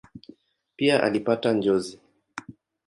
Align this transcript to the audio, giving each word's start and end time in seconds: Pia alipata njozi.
Pia 0.77 0.99
alipata 1.03 1.53
njozi. 1.53 1.99